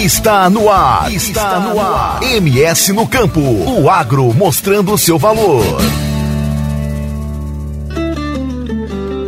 [0.00, 1.12] Está no ar.
[1.12, 2.22] Está no ar.
[2.22, 3.38] MS no campo.
[3.38, 5.62] O agro mostrando seu valor.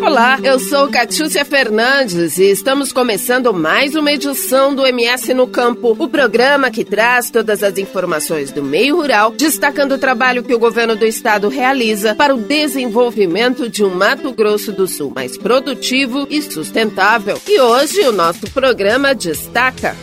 [0.03, 5.95] Olá, eu sou Catiúcia Fernandes e estamos começando mais uma edição do MS no Campo,
[5.99, 10.59] o programa que traz todas as informações do meio rural, destacando o trabalho que o
[10.59, 16.27] governo do estado realiza para o desenvolvimento de um Mato Grosso do Sul mais produtivo
[16.31, 17.39] e sustentável.
[17.47, 19.95] E hoje o nosso programa destaca.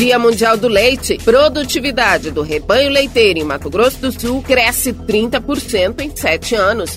[0.00, 1.18] Dia Mundial do Leite.
[1.22, 6.96] Produtividade do rebanho leiteiro em Mato Grosso do Sul cresce 30% em sete anos.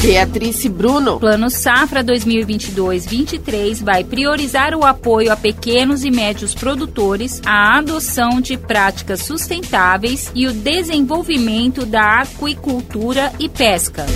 [0.00, 1.20] Beatrice Bruno.
[1.20, 8.56] Plano Safra 2022-23 vai priorizar o apoio a pequenos e médios produtores, a adoção de
[8.56, 14.06] práticas sustentáveis e o desenvolvimento da aquicultura e pesca.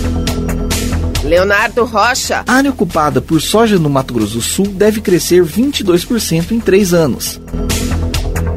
[1.23, 2.43] Leonardo Rocha.
[2.47, 6.93] A área ocupada por soja no Mato Grosso do Sul deve crescer 22% em três
[6.93, 7.39] anos.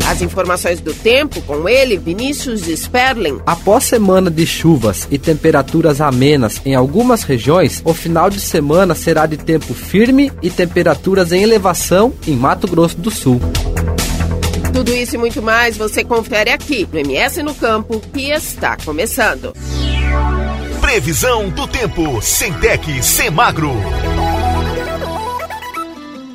[0.07, 3.41] As informações do tempo com ele, Vinícius Sperling.
[3.47, 9.27] Após semana de chuvas e temperaturas amenas em algumas regiões, o final de semana será
[9.27, 13.41] de tempo firme e temperaturas em elevação em Mato Grosso do Sul.
[14.73, 19.55] Tudo isso e muito mais você confere aqui no MS no Campo, que está começando.
[20.93, 23.73] Previsão do tempo, Centec, Semagro.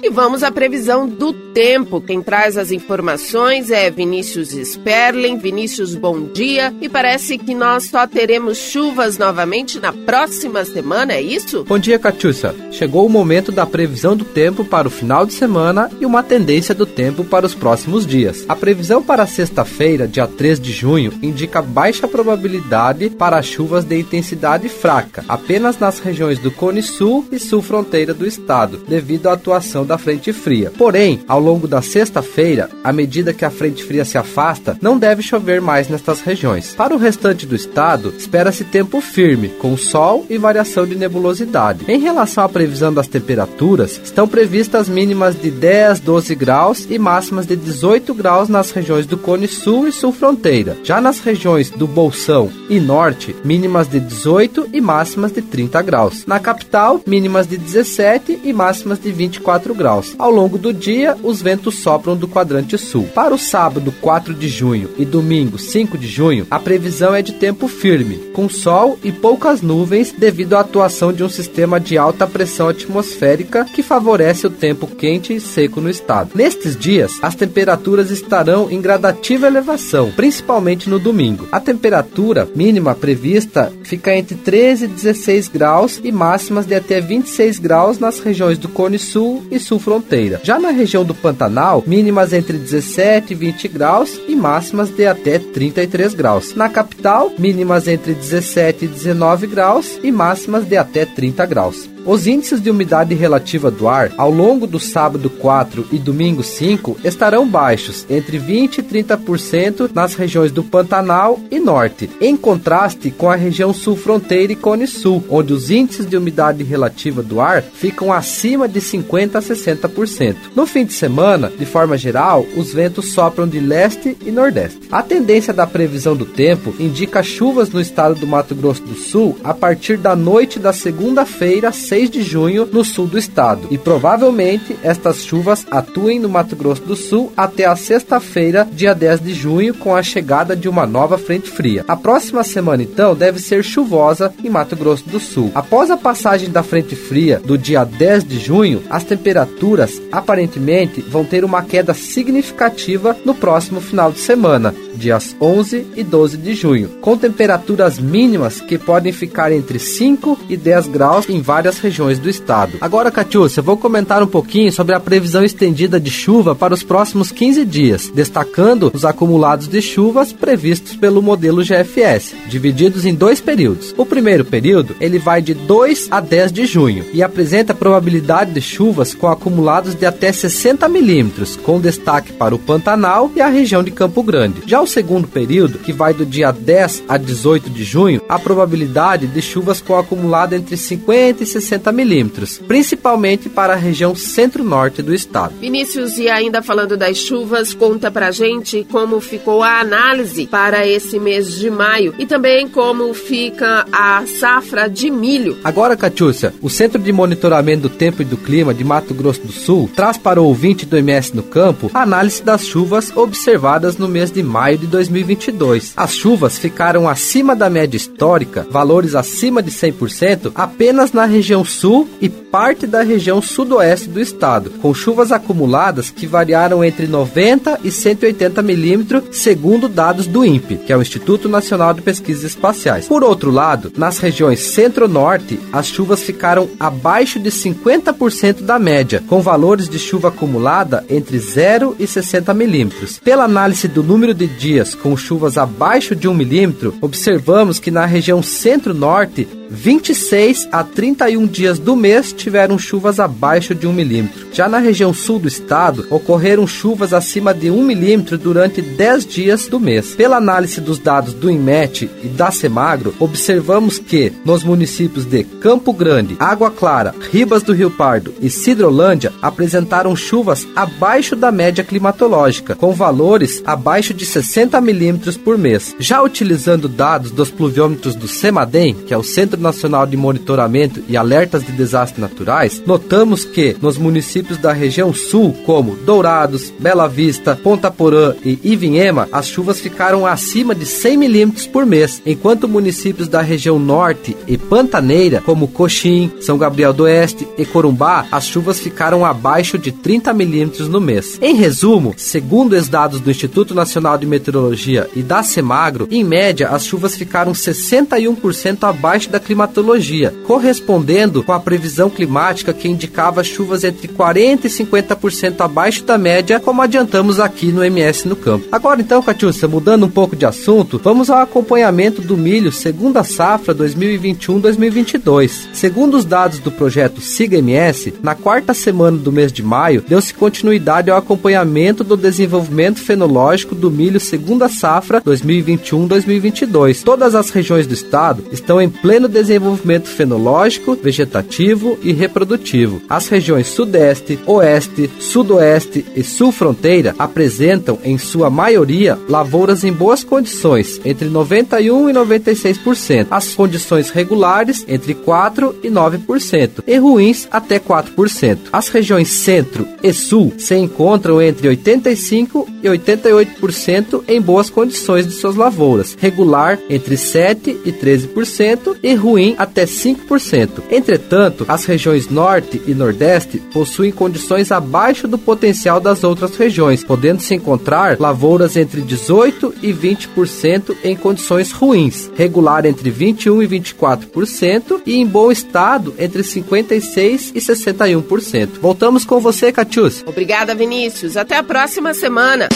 [0.02, 2.00] E vamos à previsão do tempo.
[2.00, 5.40] Quem traz as informações é Vinícius Sperling.
[5.40, 6.72] Vinícius, bom dia.
[6.80, 11.64] E parece que nós só teremos chuvas novamente na próxima semana, é isso?
[11.64, 12.54] Bom dia, Catiúcia.
[12.72, 16.76] Chegou o momento da previsão do tempo para o final de semana e uma tendência
[16.76, 18.46] do tempo para os próximos dias.
[18.48, 24.70] A previsão para sexta-feira, dia 3 de junho, indica baixa probabilidade para chuvas de intensidade
[24.70, 29.87] fraca, apenas nas regiões do Cone Sul e Sul Fronteira do estado, devido à atuação
[29.88, 30.72] da frente fria.
[30.78, 35.22] Porém, ao longo da sexta-feira, à medida que a frente fria se afasta, não deve
[35.22, 36.76] chover mais nestas regiões.
[36.76, 41.86] Para o restante do estado, espera-se tempo firme, com sol e variação de nebulosidade.
[41.88, 47.48] Em relação à previsão das temperaturas, estão previstas mínimas de 10, 12 graus e máximas
[47.48, 50.78] de 18 graus nas regiões do Cone Sul e Sul Fronteira.
[50.84, 56.26] Já nas regiões do Bolsão e Norte, mínimas de 18 e máximas de 30 graus.
[56.26, 60.16] Na capital, mínimas de 17 e máximas de 24 graus.
[60.18, 63.08] Ao longo do dia, os ventos sopram do quadrante sul.
[63.14, 67.34] Para o sábado, 4 de junho, e domingo, 5 de junho, a previsão é de
[67.34, 72.26] tempo firme, com sol e poucas nuvens devido à atuação de um sistema de alta
[72.26, 76.32] pressão atmosférica que favorece o tempo quente e seco no estado.
[76.34, 81.48] Nestes dias, as temperaturas estarão em gradativa elevação, principalmente no domingo.
[81.52, 87.60] A temperatura mínima prevista fica entre 13 e 16 graus e máximas de até 26
[87.60, 90.40] graus nas regiões do Cone Sul e Sul Fronteira.
[90.44, 95.38] Já na região do Pantanal, mínimas entre 17 e 20 graus e máximas de até
[95.38, 96.56] 33 graus.
[96.56, 101.97] Na capital, mínimas entre 17 e 19 graus e máximas de até 30 graus.
[102.08, 107.00] Os índices de umidade relativa do ar ao longo do sábado 4 e domingo 5
[107.04, 113.30] estarão baixos, entre 20 e 30% nas regiões do Pantanal e Norte, em contraste com
[113.30, 117.62] a região sul fronteira e Cone Sul, onde os índices de umidade relativa do ar
[117.62, 120.36] ficam acima de 50 a 60%.
[120.56, 124.80] No fim de semana, de forma geral, os ventos sopram de leste e nordeste.
[124.90, 129.38] A tendência da previsão do tempo indica chuvas no estado do Mato Grosso do Sul
[129.44, 133.68] a partir da noite da segunda-feira, 6 de junho no sul do estado.
[133.72, 139.22] E provavelmente estas chuvas atuem no Mato Grosso do Sul até a sexta-feira, dia 10
[139.22, 141.84] de junho, com a chegada de uma nova frente fria.
[141.88, 145.52] A próxima semana, então, deve ser chuvosa em Mato Grosso do Sul.
[145.56, 151.26] Após a passagem da frente fria do dia 10 de junho, as temperaturas aparentemente vão
[151.26, 156.90] ter uma queda significativa no próximo final de semana, dias 11 e 12 de junho,
[157.02, 162.30] com temperaturas mínimas que podem ficar entre 5 e 10 graus em várias regiões do
[162.30, 162.78] estado.
[162.82, 167.32] Agora, Catiúcia, vou comentar um pouquinho sobre a previsão estendida de chuva para os próximos
[167.32, 173.94] 15 dias, destacando os acumulados de chuvas previstos pelo modelo GFS, divididos em dois períodos.
[173.98, 178.62] O primeiro período, ele vai de 2 a 10 de junho e apresenta probabilidade de
[178.62, 183.84] chuvas com acumulados de até 60 milímetros, com destaque para o Pantanal e a região
[183.84, 184.62] de Campo Grande.
[184.66, 189.28] Já o segundo período, que vai do dia 10 a 18 de junho, a probabilidade
[189.28, 195.14] de chuvas com acumulado entre 50 e 60 milímetros, principalmente para a região centro-norte do
[195.14, 195.54] estado.
[195.60, 201.20] Vinícius, e ainda falando das chuvas, conta pra gente como ficou a análise para esse
[201.20, 205.58] mês de maio e também como fica a safra de milho.
[205.64, 209.52] Agora, Catiúcia, o Centro de Monitoramento do Tempo e do Clima de Mato Grosso do
[209.52, 214.08] Sul traz para o ouvinte do MS no Campo a análise das chuvas observadas no
[214.08, 215.94] mês de maio de 2022.
[215.98, 222.08] As chuvas ficaram acima da média histórica, valores acima de 100%, apenas na região sul
[222.22, 227.92] e parte da região sudoeste do estado, com chuvas acumuladas que variaram entre 90 e
[227.92, 233.08] 180 milímetros, segundo dados do INPE, que é o Instituto Nacional de Pesquisas Espaciais.
[233.08, 239.42] Por outro lado, nas regiões centro-norte, as chuvas ficaram abaixo de 50% da média, com
[239.42, 243.20] valores de chuva acumulada entre 0 e 60 milímetros.
[243.20, 244.67] Pela análise do número de dias
[245.02, 251.80] com chuvas abaixo de 1 milímetro, observamos que na região centro-norte 26 a 31 dias
[251.80, 254.48] do mês tiveram chuvas abaixo de 1 milímetro.
[254.54, 259.68] Já na região sul do estado, ocorreram chuvas acima de 1 milímetro durante 10 dias
[259.68, 260.16] do mês.
[260.16, 265.94] Pela análise dos dados do INMET e da Semagro, observamos que nos municípios de Campo
[265.94, 272.76] Grande, Água Clara, Ribas do Rio Pardo e Cidrolândia apresentaram chuvas abaixo da média climatológica,
[272.76, 275.96] com valores abaixo de 60 milímetros por mês.
[276.00, 281.04] Já utilizando dados dos pluviômetros do CEMADEM, que é o Centro Centro Nacional de Monitoramento
[281.08, 287.08] e Alertas de Desastres Naturais, notamos que nos municípios da região sul, como Dourados, Bela
[287.08, 292.68] Vista, Ponta Porã e Ivinhema, as chuvas ficaram acima de 100 milímetros por mês, enquanto
[292.68, 298.46] municípios da região norte e Pantaneira, como Coxim, São Gabriel do Oeste e Corumbá, as
[298.46, 301.40] chuvas ficaram abaixo de 30 milímetros no mês.
[301.42, 306.70] Em resumo, segundo os dados do Instituto Nacional de Meteorologia e da Semagro, em média
[306.70, 313.86] as chuvas ficaram 61% abaixo da climatologia, correspondendo com a previsão climática que indicava chuvas
[313.86, 318.68] entre 40% e 50% abaixo da média, como adiantamos aqui no MS no campo.
[318.70, 323.24] Agora então, Catiúcia, mudando um pouco de assunto, vamos ao acompanhamento do milho segundo a
[323.24, 325.70] safra 2021-2022.
[325.72, 330.34] Segundo os dados do projeto Siga MS, na quarta semana do mês de maio, deu-se
[330.34, 337.04] continuidade ao acompanhamento do desenvolvimento fenológico do milho segundo a safra 2021-2022.
[337.04, 343.02] Todas as regiões do estado estão em pleno desenvolvimento fenológico, vegetativo e reprodutivo.
[343.10, 350.24] As regiões Sudeste, Oeste, Sudoeste e Sul Fronteira apresentam, em sua maioria, lavouras em boas
[350.24, 353.28] condições, entre 91% e 96%.
[353.30, 358.58] As condições regulares, entre 4% e 9%, e ruins, até 4%.
[358.72, 365.34] As regiões Centro e Sul se encontram entre 85% e 88% em boas condições de
[365.34, 369.14] suas lavouras, regular entre 7% e 13% e
[369.58, 370.84] até 5%.
[370.90, 377.42] Entretanto, as regiões Norte e Nordeste possuem condições abaixo do potencial das outras regiões, podendo
[377.42, 385.02] se encontrar lavouras entre 18 e 20% em condições ruins, regular entre 21 e 24%
[385.06, 388.80] e em bom estado entre 56 e 61%.
[388.82, 390.24] Voltamos com você, Catius.
[390.26, 391.36] Obrigada, Vinícius.
[391.38, 392.70] Até a próxima semana.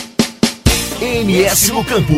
[1.02, 2.14] MS no Campo.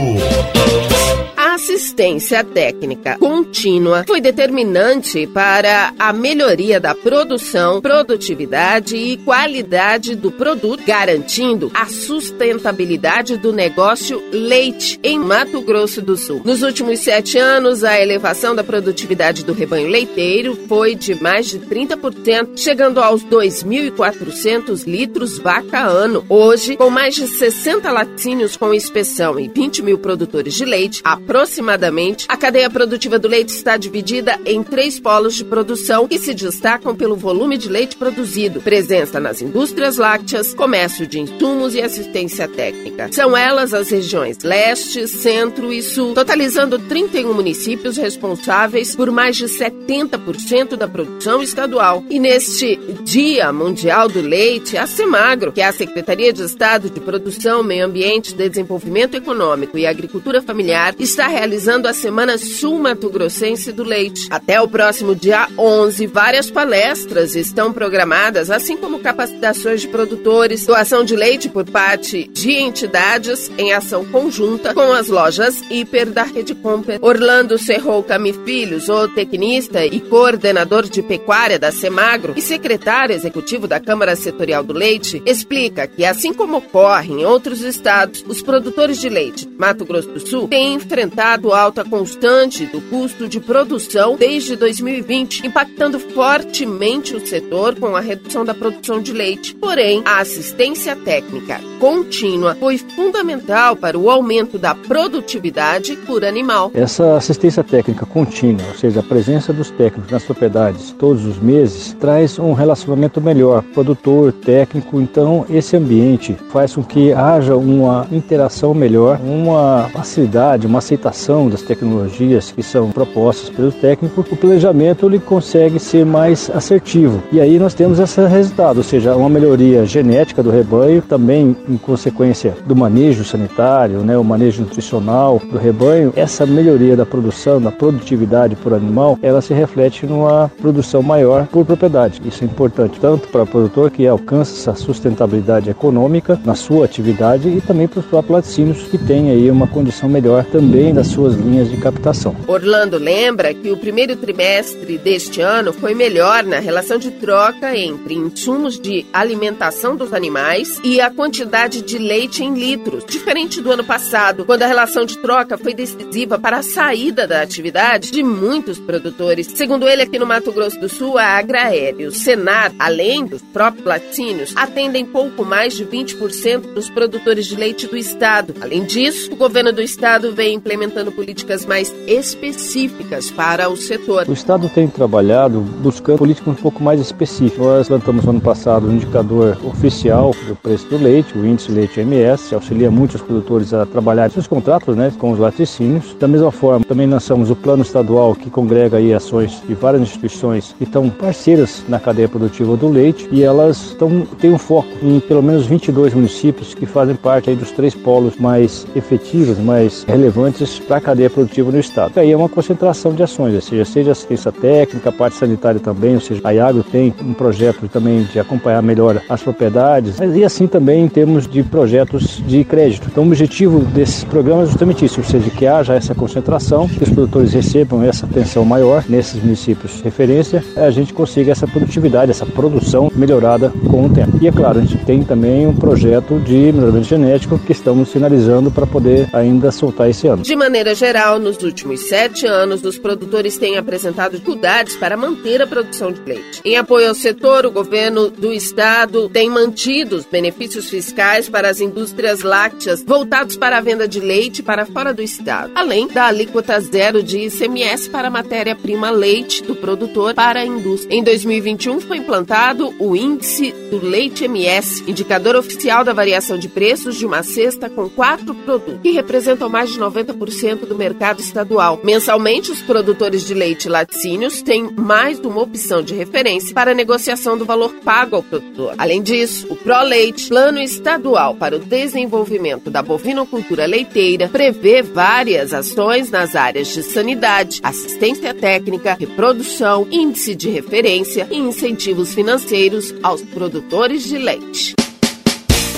[1.43, 10.31] A assistência técnica contínua foi determinante para a melhoria da produção, produtividade e qualidade do
[10.31, 16.41] produto, garantindo a sustentabilidade do negócio leite em Mato Grosso do Sul.
[16.45, 21.59] Nos últimos sete anos, a elevação da produtividade do rebanho leiteiro foi de mais de
[21.59, 26.25] 30%, chegando aos 2.400 litros vaca ano.
[26.29, 31.01] Hoje, com mais de 60 laticínios com inspeção e 20 mil produtores de leite,
[31.33, 36.31] aproximadamente, a cadeia produtiva do leite está dividida em três polos de produção que se
[36.31, 42.47] destacam pelo volume de leite produzido, presença nas indústrias lácteas, comércio de insumos e assistência
[42.47, 43.11] técnica.
[43.11, 49.45] São elas as regiões leste, centro e sul, totalizando 31 municípios responsáveis por mais de
[49.45, 52.03] 70% da produção estadual.
[52.11, 56.99] E neste Dia Mundial do Leite, a Semagro, que é a Secretaria de Estado de
[56.99, 63.09] Produção, Meio Ambiente, Desenvolvimento Econômico e Agricultura Familiar, está está realizando a Semana Sul Mato
[63.09, 64.27] Grossense do Leite.
[64.29, 71.05] Até o próximo dia 11, várias palestras estão programadas, assim como capacitações de produtores, doação
[71.05, 76.53] de leite por parte de entidades em ação conjunta com as lojas Hiper da Rede
[76.55, 76.99] Comper.
[77.01, 84.17] Orlando Serrou o tecnista e coordenador de pecuária da Semagro e secretário executivo da Câmara
[84.17, 89.47] Setorial do Leite, explica que, assim como ocorre em outros estados, os produtores de leite
[89.57, 91.12] Mato Grosso do Sul têm enfrentado
[91.53, 98.43] alta constante do custo de produção desde 2020, impactando fortemente o setor com a redução
[98.43, 99.55] da produção de leite.
[99.55, 106.71] Porém, a assistência técnica contínua foi fundamental para o aumento da produtividade por animal.
[106.73, 111.93] Essa assistência técnica contínua, ou seja, a presença dos técnicos nas propriedades todos os meses,
[111.99, 115.01] traz um relacionamento melhor produtor, técnico.
[115.01, 121.02] Então, esse ambiente faz com que haja uma interação melhor, uma facilidade, uma aceitação
[121.49, 124.21] das tecnologias que são propostas pelo técnico.
[124.21, 127.21] O planejamento ele consegue ser mais assertivo.
[127.31, 131.77] E aí nós temos esse resultado, ou seja, uma melhoria genética do rebanho, também em
[131.77, 136.13] consequência do manejo sanitário, né, o manejo nutricional do rebanho.
[136.15, 141.65] Essa melhoria da produção, da produtividade por animal, ela se reflete numa produção maior por
[141.65, 142.21] propriedade.
[142.25, 147.49] Isso é importante tanto para o produtor que alcança essa sustentabilidade econômica na sua atividade
[147.49, 151.35] e também para os próprios laticínios que têm aí uma condição melhor também das suas
[151.35, 152.35] linhas de captação.
[152.47, 158.13] Orlando lembra que o primeiro trimestre deste ano foi melhor na relação de troca entre
[158.13, 163.83] insumos de alimentação dos animais e a quantidade de leite em litros, diferente do ano
[163.83, 168.77] passado, quando a relação de troca foi decisiva para a saída da atividade de muitos
[168.77, 169.47] produtores.
[169.47, 173.85] Segundo ele, aqui no Mato Grosso do Sul, a Agraério, o Senar, além dos próprios
[173.85, 178.53] laticínios, atendem pouco mais de 20% dos produtores de leite do estado.
[178.61, 184.25] Além disso, o governo do estado vem implementando políticas mais específicas para o setor.
[184.27, 187.57] O estado tem trabalhado buscando políticas um pouco mais específicas.
[187.57, 191.99] Nós levantamos no ano passado um indicador oficial do preço do leite, o índice leite
[191.99, 196.15] MS, auxilia muitos produtores a trabalhar seus contratos né, com os laticínios.
[196.19, 200.73] Da mesma forma, também lançamos o plano estadual que congrega aí ações de várias instituições
[200.77, 205.19] que estão parceiras na cadeia produtiva do leite e elas estão, têm um foco em
[205.19, 210.62] pelo menos 22 municípios que fazem parte aí dos três polos mais efetivos, mais relevantes
[210.79, 212.13] para a cadeia produtiva no estado.
[212.15, 216.15] E aí é uma concentração de ações, ou seja, seja assistência técnica, parte sanitária também,
[216.15, 220.67] ou seja, a Iagro tem um projeto também de acompanhar melhor as propriedades e assim
[220.67, 223.07] também em termos de projetos de crédito.
[223.11, 227.03] Então o objetivo desses programas é justamente isso, ou seja, que haja essa concentração, que
[227.03, 232.31] os produtores recebam essa atenção maior nesses municípios de referência, a gente consiga essa produtividade,
[232.31, 234.37] essa produção melhorada com o tempo.
[234.41, 238.71] E é claro, a gente tem também um projeto de melhoramento genético que estamos finalizando
[238.71, 240.43] para poder ainda soltar esse ano.
[240.53, 245.65] De maneira geral, nos últimos sete anos, os produtores têm apresentado dificuldades para manter a
[245.65, 246.61] produção de leite.
[246.63, 251.81] Em apoio ao setor, o governo do estado tem mantido os benefícios fiscais para as
[251.81, 256.79] indústrias lácteas voltados para a venda de leite para fora do estado, além da alíquota
[256.79, 261.17] zero de ICMS para a matéria-prima leite do produtor para a indústria.
[261.17, 267.15] Em 2021 foi implantado o índice do leite MS, indicador oficial da variação de preços
[267.15, 271.99] de uma cesta com quatro produtos, que representam mais de 90% do mercado estadual.
[272.03, 277.57] Mensalmente, os produtores de leite laticínios têm mais uma opção de referência para a negociação
[277.57, 278.95] do valor pago ao produtor.
[278.97, 286.29] Além disso, o ProLeite, Plano Estadual para o Desenvolvimento da Bovinocultura Leiteira, prevê várias ações
[286.29, 294.23] nas áreas de sanidade, assistência técnica, reprodução, índice de referência e incentivos financeiros aos produtores
[294.23, 294.93] de leite.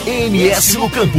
[0.07, 1.17] MS no Campo.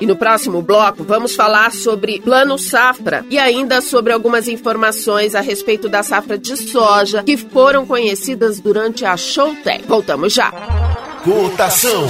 [0.00, 5.40] E no próximo bloco vamos falar sobre Plano Safra e ainda sobre algumas informações a
[5.40, 9.84] respeito da safra de soja que foram conhecidas durante a Showtech.
[9.88, 10.52] Voltamos já.
[11.24, 12.06] Cotação.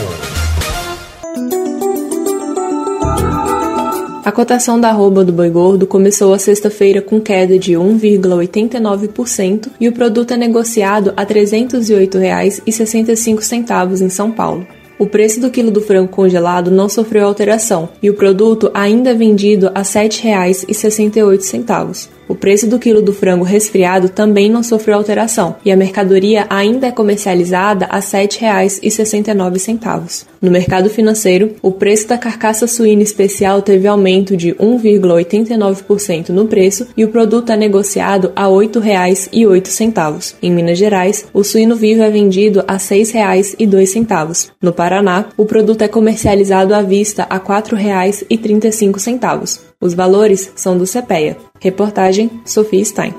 [4.23, 9.88] A cotação da arroba do boi gordo começou a sexta-feira com queda de 1,89% e
[9.88, 14.66] o produto é negociado a R$ 308,65 em São Paulo.
[15.00, 19.14] O preço do quilo do frango congelado não sofreu alteração e o produto ainda é
[19.14, 22.19] vendido a R$ 7,68.
[22.30, 26.87] O preço do quilo do frango resfriado também não sofreu alteração e a mercadoria ainda
[26.87, 30.26] é comercializada a R$ 7,69.
[30.40, 36.87] No mercado financeiro, o preço da carcaça suína especial teve aumento de 1,89% no preço
[36.96, 40.34] e o produto é negociado a R$ 8,08.
[40.40, 44.50] Em Minas Gerais, o suíno vivo é vendido a R$ 6,02.
[44.62, 49.69] No Paraná, o produto é comercializado à vista a R$ 4,35.
[49.80, 51.38] Os valores são do CPEA.
[51.58, 53.14] Reportagem Sofia Stein.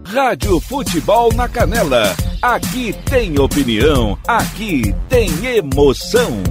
[0.06, 2.16] Rádio Futebol na Canela.
[2.42, 6.44] Aqui tem opinião, aqui tem emoção.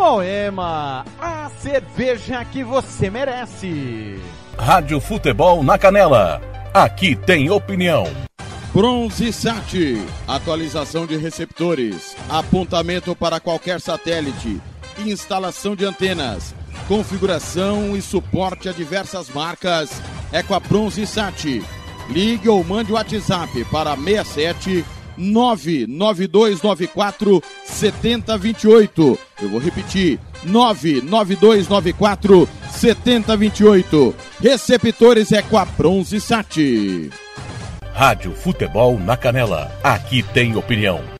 [0.00, 4.18] Moema, a cerveja que você merece.
[4.58, 6.40] Rádio Futebol na Canela.
[6.72, 8.04] Aqui tem opinião.
[8.72, 14.58] Bronze Sat, atualização de receptores, apontamento para qualquer satélite,
[15.04, 16.54] instalação de antenas,
[16.88, 20.00] configuração e suporte a diversas marcas.
[20.32, 21.62] É com a Bronze Sat.
[22.08, 24.82] Ligue ou mande o WhatsApp para 67
[25.20, 29.18] 99294 7028.
[29.42, 34.14] Eu vou repetir: 99294 7028.
[34.40, 37.10] Receptores é com a Bronze Sat.
[37.92, 39.70] Rádio Futebol na Canela.
[39.82, 41.19] Aqui tem opinião.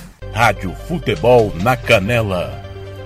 [0.33, 2.61] Rádio Futebol na Canela.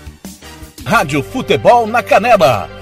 [0.85, 2.81] Rádio Futebol na Canela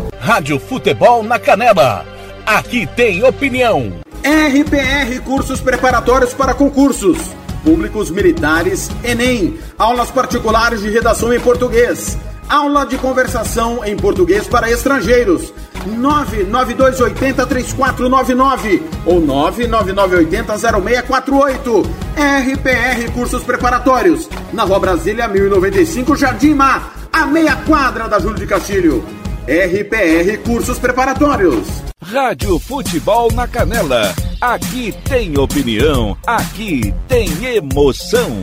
[0.21, 2.05] Rádio Futebol na Canela.
[2.45, 3.91] Aqui tem opinião.
[4.23, 7.17] RPR Cursos Preparatórios para Concursos.
[7.63, 9.57] Públicos Militares, Enem.
[9.79, 12.19] Aulas particulares de redação em português.
[12.47, 15.51] Aula de conversação em português para estrangeiros.
[15.87, 21.83] 992803499 ou 999800648.
[22.15, 24.29] RPR Cursos Preparatórios.
[24.53, 26.93] Na Rua Brasília 1095, Jardim Mar.
[27.11, 29.03] A meia quadra da Júlio de Castilho.
[29.47, 31.67] RPR Cursos Preparatórios.
[31.99, 34.13] Rádio Futebol na Canela.
[34.39, 38.39] Aqui tem opinião, aqui tem emoção.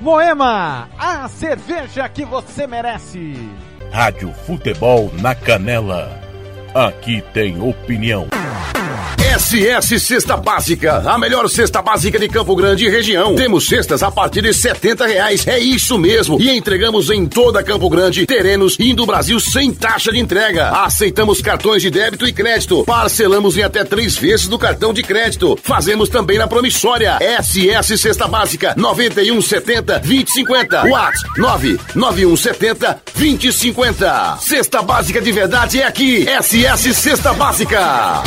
[0.00, 3.34] Moema, a cerveja que você merece.
[3.92, 6.10] Rádio Futebol na Canela.
[6.74, 8.31] Aqui tem opinião.
[9.38, 13.34] SS Cesta Básica, a melhor cesta básica de Campo Grande e região.
[13.34, 16.38] Temos cestas a partir de setenta reais, é isso mesmo.
[16.38, 20.68] E entregamos em toda Campo Grande, terrenos e do Brasil sem taxa de entrega.
[20.68, 22.84] Aceitamos cartões de débito e crédito.
[22.84, 25.58] Parcelamos em até três vezes no cartão de crédito.
[25.62, 27.16] Fazemos também na promissória.
[27.40, 30.88] SS Cesta Básica, 9170 2050.
[30.88, 34.36] WhatsApp 99170 2050.
[34.42, 36.26] Cesta Básica de verdade é aqui.
[36.26, 38.22] SS Cesta Básica.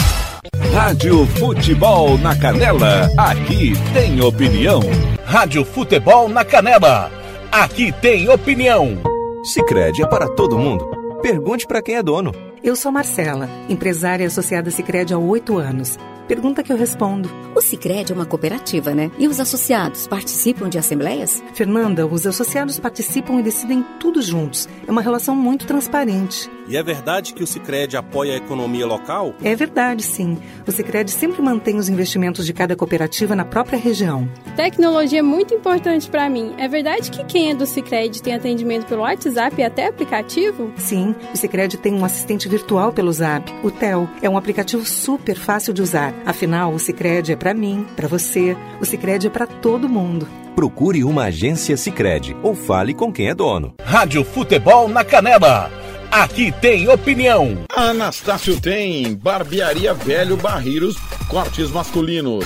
[0.54, 4.80] Rádio Futebol na Canela, aqui tem opinião.
[5.24, 7.12] Rádio Futebol na Canela,
[7.52, 8.98] aqui tem opinião.
[9.44, 10.86] Sicredi é para todo mundo.
[11.22, 12.32] Pergunte para quem é dono.
[12.64, 15.98] Eu sou Marcela, empresária associada Sicredi há oito anos.
[16.28, 17.30] Pergunta que eu respondo.
[17.56, 19.12] O Sicredi é uma cooperativa, né?
[19.20, 21.44] E os associados participam de assembleias?
[21.54, 24.68] Fernanda, os associados participam e decidem tudo juntos.
[24.88, 26.50] É uma relação muito transparente.
[26.68, 29.36] E é verdade que o Sicredi apoia a economia local?
[29.44, 30.38] É verdade, sim.
[30.68, 34.28] O Sicredi sempre mantém os investimentos de cada cooperativa na própria região.
[34.56, 36.56] Tecnologia é muito importante para mim.
[36.58, 40.72] É verdade que quem é do Sicredi tem atendimento pelo WhatsApp e até aplicativo?
[40.76, 44.10] Sim, o Sicredi tem um assistente virtual pelo Zap, o Tel.
[44.22, 46.16] É um aplicativo super fácil de usar.
[46.26, 48.58] Afinal, o Sicredi é para mim, para você.
[48.82, 50.28] O Sicredi é para todo mundo.
[50.56, 53.76] Procure uma agência Sicredi ou fale com quem é dono.
[53.84, 57.66] Rádio Futebol na Canela Aqui tem opinião.
[57.76, 60.96] Anastácio tem barbearia velho barreiros,
[61.28, 62.46] cortes masculinos,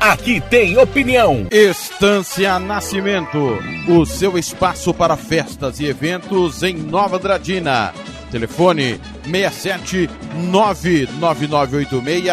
[0.00, 1.48] Aqui tem opinião.
[1.50, 3.58] Estância Nascimento,
[3.88, 7.92] o seu espaço para festas e eventos em Nova Dradina.
[8.30, 10.08] Telefone 67
[10.50, 12.24] 99986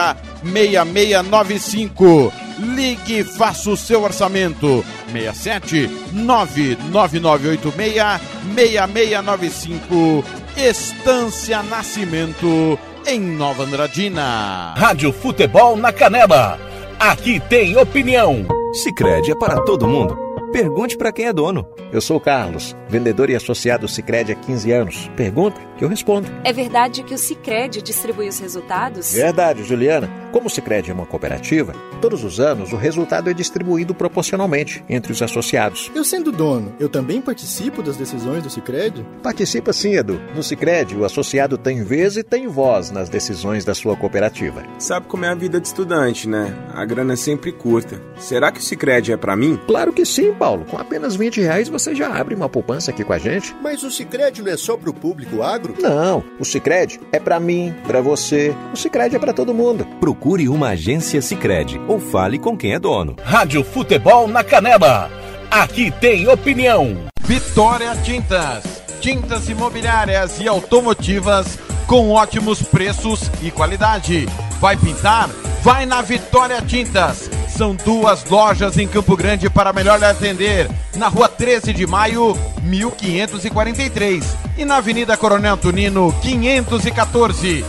[0.43, 2.32] 6695.
[2.60, 4.86] Ligue e faça o seu orçamento.
[5.12, 8.21] 67 99986
[8.54, 10.23] 6695.
[10.56, 14.75] Estância Nascimento em Nova Andradina.
[14.78, 18.45] Rádio Futebol na Canela Aqui tem opinião.
[18.73, 20.25] Sicredi é para todo mundo.
[20.51, 21.67] Pergunte para quem é dono.
[21.91, 25.12] Eu sou o Carlos, vendedor e associado Sicredi há 15 anos.
[25.15, 26.27] Pergunta que eu respondo.
[26.43, 29.13] É verdade que o Sicredi distribui os resultados?
[29.13, 30.10] Verdade, Juliana.
[30.31, 35.12] Como o Sicredi é uma cooperativa, todos os anos o resultado é distribuído proporcionalmente entre
[35.13, 35.89] os associados.
[35.95, 39.05] Eu sendo dono, eu também participo das decisões do Sicredi?
[39.23, 40.19] Participa sim, Edu.
[40.36, 44.63] No Sicredi, o associado tem vez e tem voz nas decisões da sua cooperativa.
[44.77, 46.53] Sabe como é a vida de estudante, né?
[46.73, 48.01] A grana é sempre curta.
[48.17, 49.58] Será que o Sicredi é para mim?
[49.65, 50.65] Claro que sim, Paulo.
[50.65, 53.56] Com apenas 20 reais você já abre uma poupança aqui com a gente.
[53.62, 55.76] Mas o Sicredi não é só para o público agro?
[55.80, 58.54] Não, o Sicredi é para mim, para você.
[58.74, 59.86] O Sicredi é para todo mundo.
[60.00, 63.15] Procure uma agência Sicredi ou fale com quem é dono.
[63.24, 65.10] Rádio Futebol na Canela.
[65.50, 66.98] Aqui tem opinião.
[67.21, 68.84] Vitória Tintas.
[69.00, 74.26] Tintas imobiliárias e automotivas com ótimos preços e qualidade.
[74.60, 75.30] Vai pintar?
[75.65, 77.28] Vai na Vitória Tintas.
[77.49, 80.69] São duas lojas em Campo Grande para melhor lhe atender.
[80.95, 84.23] Na rua 13 de maio, 1543.
[84.60, 87.65] E na Avenida Coronel Antonino, 514.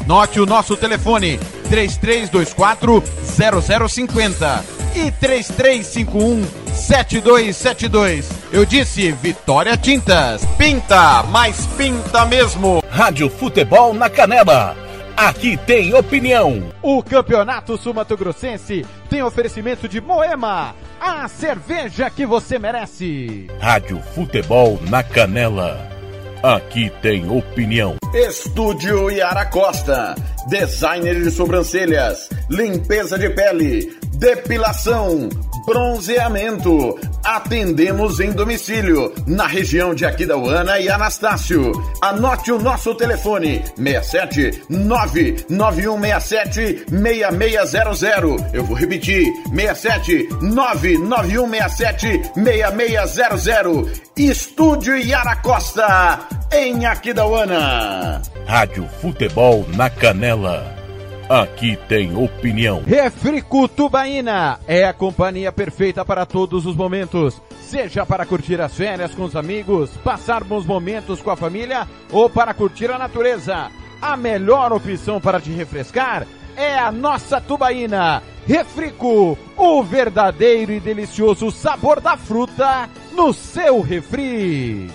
[0.00, 3.00] Anote o nosso telefone: 3324
[3.88, 4.64] 0050
[4.96, 8.28] e 3351 7272.
[8.50, 10.44] Eu disse Vitória Tintas.
[10.58, 12.82] Pinta, mas pinta mesmo.
[12.90, 14.85] Rádio Futebol na Canela
[15.16, 16.70] Aqui tem opinião.
[16.82, 23.46] O Campeonato Sumato Grossense tem oferecimento de Moema, a cerveja que você merece.
[23.58, 25.90] Rádio Futebol na Canela.
[26.42, 27.96] Aqui tem opinião.
[28.12, 30.14] Estúdio Yara Costa.
[30.48, 35.28] Designer de sobrancelhas, limpeza de pele, depilação,
[35.66, 36.98] bronzeamento.
[37.24, 41.72] Atendemos em domicílio, na região de Aquidauana e Anastácio.
[42.00, 48.54] Anote o nosso telefone: 67 99167 6600.
[48.54, 54.06] Eu vou repetir: 67 99167 6600.
[54.16, 56.20] Estúdio Yara Costa,
[56.52, 58.22] em Aquidauana.
[58.46, 60.75] Rádio Futebol na Canela.
[61.28, 62.82] Aqui tem opinião.
[62.86, 67.42] Refrico Tubaína é a companhia perfeita para todos os momentos.
[67.60, 72.30] Seja para curtir as férias com os amigos, passar bons momentos com a família ou
[72.30, 73.70] para curtir a natureza.
[74.00, 76.24] A melhor opção para te refrescar
[76.56, 78.22] é a nossa Tubaína.
[78.46, 84.88] Refrico, o verdadeiro e delicioso sabor da fruta no seu refri.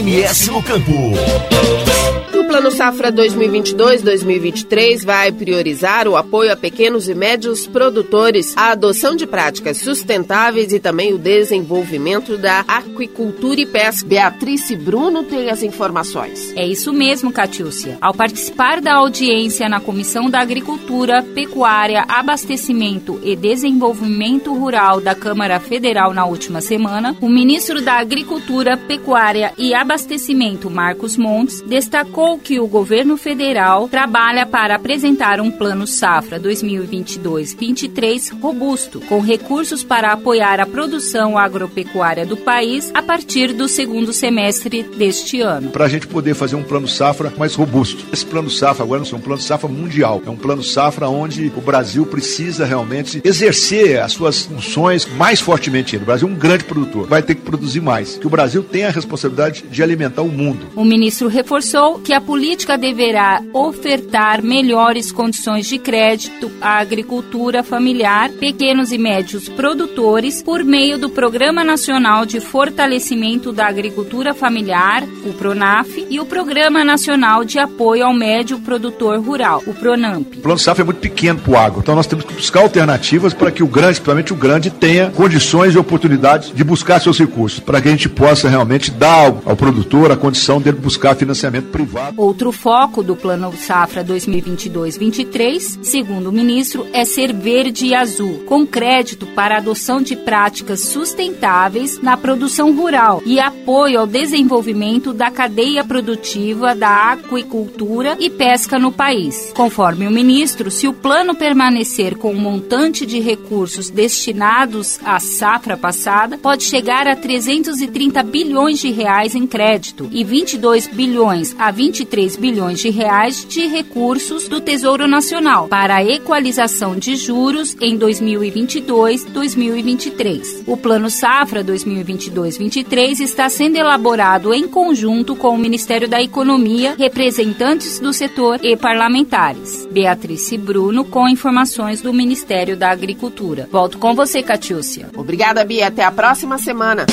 [0.00, 2.27] MS no campo.
[2.58, 9.28] Plano Safra 2022-2023 vai priorizar o apoio a pequenos e médios produtores, a adoção de
[9.28, 14.08] práticas sustentáveis e também o desenvolvimento da aquicultura e pesca.
[14.08, 16.52] Beatriz Bruno tem as informações.
[16.56, 17.96] É isso mesmo, Catiúcia.
[18.00, 25.60] Ao participar da audiência na Comissão da Agricultura, Pecuária, Abastecimento e Desenvolvimento Rural da Câmara
[25.60, 32.47] Federal na última semana, o ministro da Agricultura, Pecuária e Abastecimento, Marcos Montes, destacou que
[32.56, 40.60] o governo federal trabalha para apresentar um plano safra 2022-23 robusto, com recursos para apoiar
[40.60, 45.70] a produção agropecuária do país a partir do segundo semestre deste ano.
[45.70, 48.04] Para a gente poder fazer um plano safra mais robusto.
[48.12, 51.52] Esse plano safra agora não é um plano safra mundial, é um plano safra onde
[51.56, 55.96] o Brasil precisa realmente exercer as suas funções mais fortemente.
[55.96, 58.16] O Brasil é um grande produtor, vai ter que produzir mais.
[58.16, 60.66] Que o Brasil tem a responsabilidade de alimentar o mundo.
[60.76, 62.37] O ministro reforçou que a política
[62.76, 70.98] deverá ofertar melhores condições de crédito à agricultura familiar, pequenos e médios produtores, por meio
[70.98, 77.58] do Programa Nacional de Fortalecimento da Agricultura Familiar, o PRONAF, e o Programa Nacional de
[77.58, 80.38] Apoio ao Médio Produtor Rural, o PRONAMP.
[80.38, 83.34] O plano safra é muito pequeno para o agro, então nós temos que buscar alternativas
[83.34, 87.58] para que o grande, principalmente o grande, tenha condições e oportunidades de buscar seus recursos,
[87.58, 92.17] para que a gente possa realmente dar ao produtor a condição dele buscar financiamento privado.
[92.18, 98.66] Outro foco do Plano Safra 2022-23, segundo o ministro, é ser verde e azul, com
[98.66, 105.30] crédito para a adoção de práticas sustentáveis na produção rural e apoio ao desenvolvimento da
[105.30, 109.52] cadeia produtiva da aquicultura e pesca no país.
[109.54, 115.76] Conforme o ministro, se o plano permanecer com um montante de recursos destinados à safra
[115.76, 122.07] passada, pode chegar a 330 bilhões de reais em crédito e 22 bilhões a 23
[122.36, 130.64] bilhões de reais de recursos do Tesouro Nacional para a equalização de juros em 2022-2023.
[130.66, 138.00] O Plano Safra 2022-23 está sendo elaborado em conjunto com o Ministério da Economia, representantes
[138.00, 139.86] do setor e parlamentares.
[139.90, 143.68] Beatriz Bruno com informações do Ministério da Agricultura.
[143.70, 145.10] Volto com você, Catiúcia.
[145.16, 145.88] Obrigada, Bia.
[145.88, 147.06] Até a próxima semana.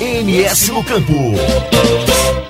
[0.00, 1.14] MS no Campo.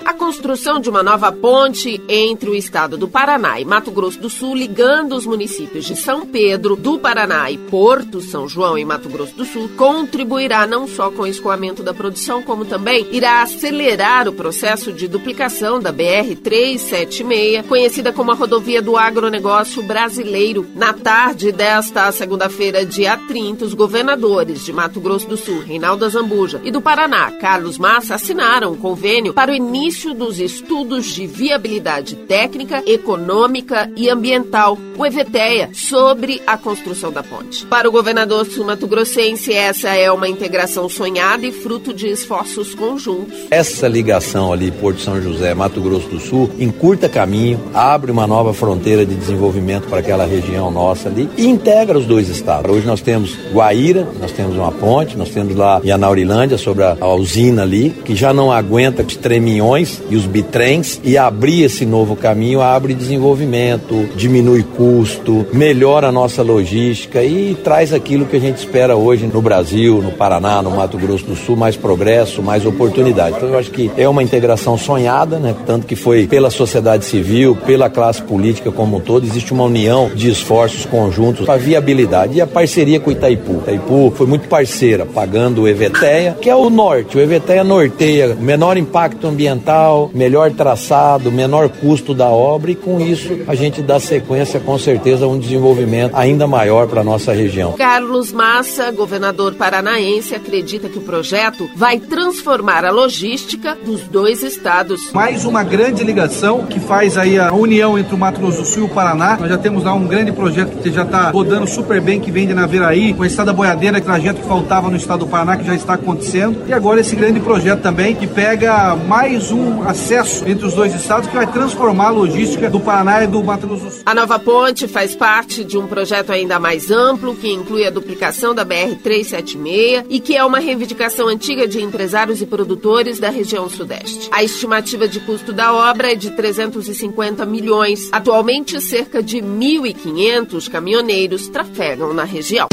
[0.05, 4.31] A construção de uma nova ponte entre o estado do Paraná e Mato Grosso do
[4.31, 9.09] Sul, ligando os municípios de São Pedro, do Paraná e Porto São João, em Mato
[9.09, 14.29] Grosso do Sul, contribuirá não só com o escoamento da produção, como também irá acelerar
[14.29, 20.67] o processo de duplicação da BR-376, conhecida como a rodovia do agronegócio brasileiro.
[20.75, 26.61] Na tarde desta segunda-feira, dia 30, os governadores de Mato Grosso do Sul, Reinaldo Azambuja,
[26.65, 32.17] e do Paraná, Carlos Massa, assinaram um convênio para o início dos estudos de viabilidade
[32.17, 37.67] técnica, econômica e ambiental, o EVTEA, sobre a construção da ponte.
[37.67, 43.35] Para o governador sul-mato-grossense, essa é uma integração sonhada e fruto de esforços conjuntos.
[43.51, 48.55] Essa ligação ali, Porto São José, Mato Grosso do Sul, encurta caminho, abre uma nova
[48.55, 52.71] fronteira de desenvolvimento para aquela região nossa ali e integra os dois estados.
[52.71, 56.97] Hoje nós temos Guaíra, nós temos uma ponte, nós temos lá em Anaurilândia, sobre a,
[57.01, 61.87] a usina ali, que já não aguenta os treminhões e os bitrens, e abrir esse
[61.87, 68.41] novo caminho abre desenvolvimento, diminui custo, melhora a nossa logística e traz aquilo que a
[68.41, 72.67] gente espera hoje no Brasil, no Paraná, no Mato Grosso do Sul, mais progresso, mais
[72.67, 73.37] oportunidade.
[73.37, 75.55] Então eu acho que é uma integração sonhada, né?
[75.67, 80.11] Tanto que foi pela sociedade civil, pela classe política como um todo, existe uma união
[80.15, 83.63] de esforços conjuntos para viabilidade e a parceria com o Itaipu.
[83.63, 87.14] Itaipu foi muito parceira, pagando o EVTEA, que é o norte.
[87.15, 93.39] O EVTEA norteia menor impacto ambiental, melhor traçado, menor custo da obra e com isso
[93.47, 97.75] a gente dá sequência com certeza a um desenvolvimento ainda maior para nossa região.
[97.75, 105.13] Carlos Massa, governador paranaense, acredita que o projeto vai transformar a logística dos dois estados.
[105.13, 108.83] Mais uma grande ligação que faz aí a união entre o Mato Grosso do Sul
[108.83, 109.37] e o Paraná.
[109.39, 112.49] Nós já temos lá um grande projeto que já está rodando super bem, que vem
[112.49, 115.77] de Naviraí, com a estrada boiadeira, trajeto que faltava no estado do Paraná, que já
[115.77, 116.65] está acontecendo.
[116.67, 121.29] E agora esse grande projeto também, que pega mais um acesso entre os dois estados,
[121.29, 124.03] que vai transformar a logística do Paraná e do Mato Grosso do Sul.
[124.07, 128.55] A nova ponte faz parte de um projeto ainda mais amplo, que inclui a duplicação
[128.55, 134.31] da BR-376 e que é uma reivindicação antiga de empresários e produtores da região sudeste.
[134.33, 138.09] A estimativa de custo da obra é de 350 milhões.
[138.13, 142.67] Atualmente, cerca de 1.500 caminhoneiros trafegam na região.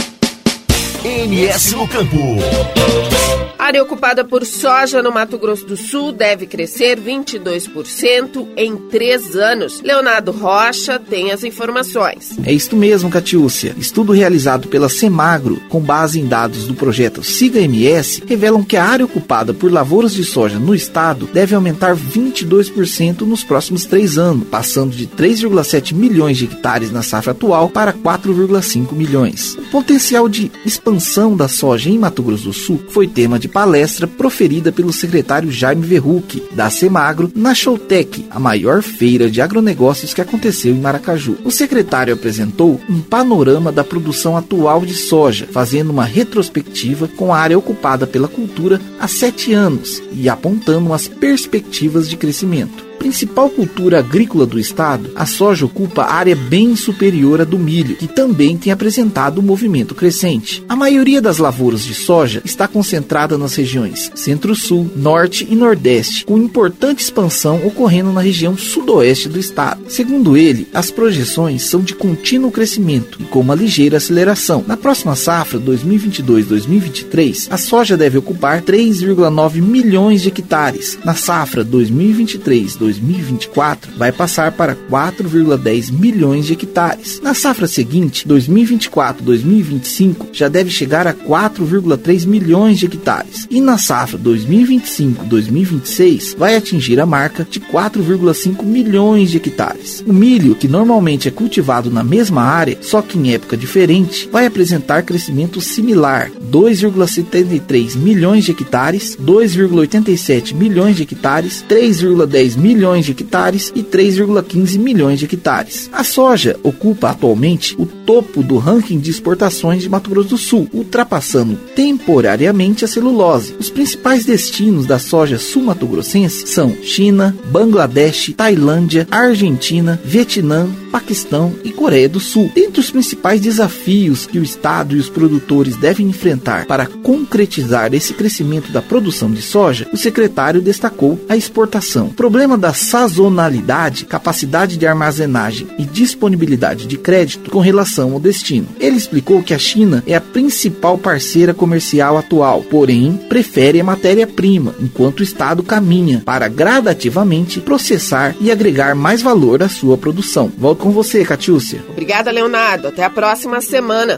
[1.04, 3.51] MS no Campo.
[3.72, 9.80] Área ocupada por soja no Mato Grosso do Sul deve crescer 22% em três anos.
[9.82, 12.38] Leonardo Rocha tem as informações.
[12.44, 13.74] É isto mesmo, Catiúcia.
[13.78, 18.84] Estudo realizado pela Semagro, com base em dados do projeto Siga MS, revelam que a
[18.84, 24.50] área ocupada por lavouras de soja no estado deve aumentar 22% nos próximos três anos,
[24.50, 29.56] passando de 3,7 milhões de hectares na safra atual para 4,5 milhões.
[29.56, 33.61] O potencial de expansão da soja em Mato Grosso do Sul foi tema de palestra
[34.08, 40.22] proferida pelo secretário Jaime Verruc, da Semagro, na Showtech, a maior feira de agronegócios que
[40.22, 41.38] aconteceu em Maracaju.
[41.44, 47.40] O secretário apresentou um panorama da produção atual de soja, fazendo uma retrospectiva com a
[47.40, 53.98] área ocupada pela cultura há sete anos e apontando as perspectivas de crescimento principal cultura
[53.98, 58.72] agrícola do estado, a soja ocupa área bem superior à do milho, que também tem
[58.72, 60.64] apresentado um movimento crescente.
[60.70, 66.38] A maioria das lavouras de soja está concentrada nas regiões Centro-Sul, Norte e Nordeste, com
[66.38, 69.82] importante expansão ocorrendo na região sudoeste do estado.
[69.90, 74.64] Segundo ele, as projeções são de contínuo crescimento e com uma ligeira aceleração.
[74.68, 81.00] Na próxima safra 2022-2023, a soja deve ocupar 3,9 milhões de hectares.
[81.04, 87.20] Na safra 2023 2024 vai passar para 4,10 milhões de hectares.
[87.22, 93.48] Na safra seguinte, 2024-2025, já deve chegar a 4,3 milhões de hectares.
[93.50, 100.04] E na safra 2025-2026, vai atingir a marca de 4,5 milhões de hectares.
[100.06, 104.46] O milho, que normalmente é cultivado na mesma área, só que em época diferente, vai
[104.46, 113.12] apresentar crescimento similar: 2,73 milhões de hectares, 2,87 milhões de hectares, 3,10 milhões milhões de
[113.12, 115.88] hectares e 3,15 milhões de hectares.
[115.94, 120.68] A soja ocupa atualmente o topo do ranking de exportações de Mato Grosso do Sul,
[120.74, 123.56] ultrapassando temporariamente a celulose.
[123.60, 132.10] Os principais destinos da soja sul-mato-grossense são China, Bangladesh, Tailândia, Argentina, Vietnã, Paquistão e Coreia
[132.10, 132.52] do Sul.
[132.54, 138.14] Dentre os principais desafios que o Estado e os produtores devem enfrentar para concretizar esse
[138.14, 142.08] crescimento da produção de soja, o secretário destacou a exportação.
[142.08, 148.68] O problema da sazonalidade, capacidade de armazenagem e disponibilidade de crédito com relação ao destino.
[148.80, 154.76] Ele explicou que a China é a principal parceira comercial atual, porém prefere a matéria-prima,
[154.80, 160.52] enquanto o Estado caminha para gradativamente processar e agregar mais valor à sua produção.
[160.58, 161.84] Volto com você, Catiúcia.
[161.90, 162.88] Obrigada, Leonardo.
[162.88, 164.18] Até a próxima semana.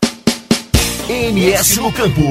[1.10, 2.22] MS no Campo.